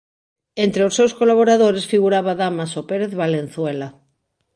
[0.65, 3.89] Entre os seus colaboradores figuraba Dámaso Pérez Valenzuela.